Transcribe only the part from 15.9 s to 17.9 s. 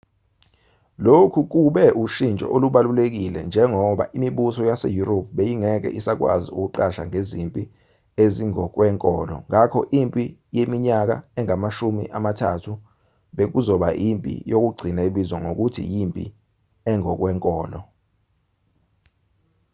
yimpi engokwenkolo